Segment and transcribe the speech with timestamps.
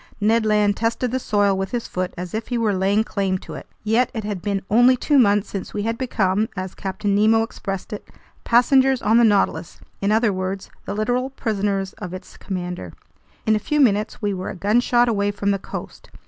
[0.19, 3.53] Ned Land tested the soil with his foot, as if he were laying claim to
[3.53, 3.67] it.
[3.83, 7.93] Yet it had been only two months since we had become, as Captain Nemo expressed
[7.93, 8.07] it,
[8.43, 12.93] "passengers on the Nautilus," in other words, the literal prisoners of its commander.
[13.45, 16.09] In a few minutes we were a gunshot away from the coast.